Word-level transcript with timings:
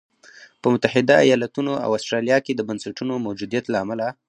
په 0.61 0.67
متحده 0.73 1.15
ایالتونو 1.25 1.73
او 1.85 1.89
اسټرالیا 1.97 2.37
کې 2.45 2.53
د 2.55 2.61
بنسټونو 2.69 3.13
موجودیت 3.25 3.65
له 3.69 3.77
امله. 3.83 4.07